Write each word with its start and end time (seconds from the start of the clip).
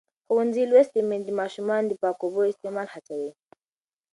ښوونځې 0.25 0.63
لوستې 0.71 1.01
میندې 1.09 1.31
د 1.35 1.37
ماشومانو 1.41 1.89
د 1.89 1.93
پاکو 2.01 2.23
اوبو 2.25 2.41
استعمال 2.51 2.87
هڅوي. 2.93 3.31